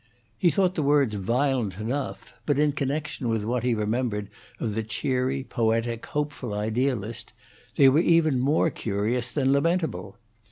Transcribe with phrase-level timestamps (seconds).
[0.35, 4.81] He thought the words violent enough, but in connection with what he remembered of the
[4.81, 7.33] cheery, poetic, hopeful idealist,
[7.75, 10.17] they were even more curious than lamentable.